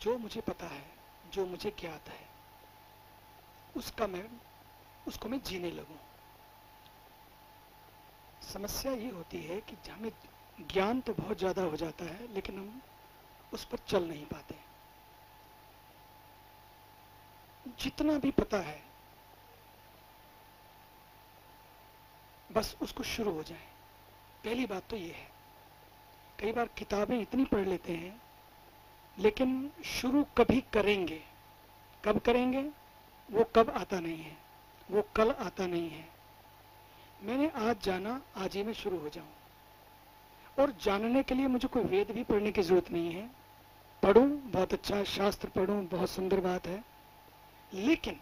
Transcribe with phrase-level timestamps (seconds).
[0.00, 0.84] जो मुझे पता है,
[1.32, 2.26] जो मुझे ज्ञात है,
[3.76, 4.24] उसका मैं,
[5.08, 5.96] उसको मैं जीने लगूं।
[8.48, 10.10] समस्या ये होती है कि हमें
[10.62, 12.80] ज्ञान तो बहुत ज़्यादा हो जाता है, लेकिन हम
[13.52, 14.54] उस पर चल नहीं पाते।
[17.78, 18.80] जितना भी पता है,
[22.50, 23.66] बस उसको शुरू हो जाए।
[24.44, 25.28] पहली बात तो ये है,
[26.38, 28.20] कई बार किताबें इतनी पढ़ लेते हैं
[29.18, 31.22] लेकिन शुरू कभी करेंगे।
[32.04, 32.70] कब करेंगे?
[33.30, 34.36] वो कब आता नहीं है।
[34.90, 36.08] वो कल आता नहीं है।
[37.22, 39.28] मैंने आज जाना, आज ही में शुरू हो जाऊँ।
[40.60, 43.30] और जानने के लिए मुझे कोई वेद भी पढ़ने की ज़रूरत नहीं है।
[44.02, 46.84] पढ़ूं, बहुत अच्छा शास्त्र पढ़ूं, बहुत सुंदर बात है।
[47.74, 48.20] लेकिन